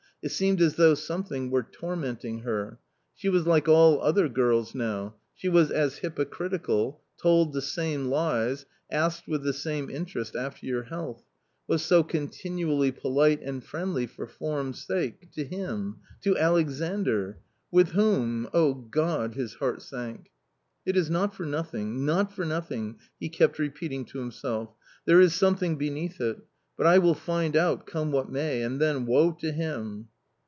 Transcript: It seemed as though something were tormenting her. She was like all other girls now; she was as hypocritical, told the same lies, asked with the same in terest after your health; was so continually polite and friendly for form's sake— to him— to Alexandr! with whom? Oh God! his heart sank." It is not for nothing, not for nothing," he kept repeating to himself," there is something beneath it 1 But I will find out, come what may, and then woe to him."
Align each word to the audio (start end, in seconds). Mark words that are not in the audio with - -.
It 0.23 0.29
seemed 0.29 0.61
as 0.61 0.75
though 0.75 0.93
something 0.93 1.49
were 1.49 1.63
tormenting 1.63 2.41
her. 2.41 2.77
She 3.15 3.27
was 3.27 3.47
like 3.47 3.67
all 3.67 3.99
other 4.03 4.29
girls 4.29 4.75
now; 4.75 5.15
she 5.33 5.49
was 5.49 5.71
as 5.71 5.97
hypocritical, 5.97 7.01
told 7.19 7.53
the 7.53 7.61
same 7.63 8.05
lies, 8.05 8.67
asked 8.91 9.27
with 9.27 9.41
the 9.41 9.51
same 9.51 9.89
in 9.89 10.05
terest 10.05 10.35
after 10.39 10.67
your 10.67 10.83
health; 10.83 11.23
was 11.67 11.81
so 11.81 12.03
continually 12.03 12.91
polite 12.91 13.41
and 13.41 13.63
friendly 13.63 14.05
for 14.05 14.27
form's 14.27 14.85
sake— 14.85 15.27
to 15.33 15.43
him— 15.43 15.95
to 16.23 16.37
Alexandr! 16.37 17.39
with 17.71 17.87
whom? 17.93 18.47
Oh 18.53 18.75
God! 18.75 19.33
his 19.33 19.55
heart 19.55 19.81
sank." 19.81 20.29
It 20.85 20.95
is 20.95 21.09
not 21.09 21.33
for 21.33 21.47
nothing, 21.47 22.05
not 22.05 22.31
for 22.31 22.45
nothing," 22.45 22.97
he 23.19 23.27
kept 23.27 23.57
repeating 23.57 24.05
to 24.05 24.19
himself," 24.19 24.69
there 25.05 25.19
is 25.19 25.33
something 25.33 25.77
beneath 25.77 26.21
it 26.21 26.35
1 26.75 26.87
But 26.87 26.93
I 26.95 26.97
will 26.97 27.13
find 27.13 27.55
out, 27.55 27.85
come 27.85 28.11
what 28.11 28.31
may, 28.31 28.63
and 28.63 28.79
then 28.81 29.05
woe 29.05 29.33
to 29.33 29.51
him." 29.51 30.07